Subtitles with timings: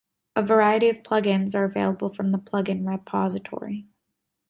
[0.35, 3.85] A variety of plug-ins are available from the Plugin Repository.